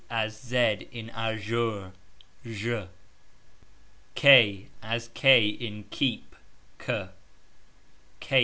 As 0.09 0.35
z 0.41 0.87
in 0.91 1.11
azure............... 1.11 1.91
As 2.43 2.87
k 4.15 4.67
in 4.83 5.83
keep...... 5.91 6.35